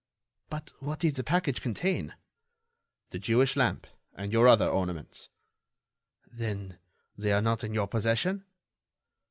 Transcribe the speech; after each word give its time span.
"But 0.49 0.71
what 0.79 0.97
did 0.97 1.13
the 1.13 1.23
package 1.23 1.61
contain?" 1.61 2.15
"The 3.11 3.19
Jewish 3.19 3.55
lamp 3.55 3.85
and 4.15 4.33
your 4.33 4.47
other 4.47 4.67
ornaments." 4.67 5.29
"Then, 6.25 6.79
they 7.15 7.31
are 7.33 7.39
not 7.41 7.63
in 7.63 7.75
your 7.75 7.85
possession?" 7.85 8.43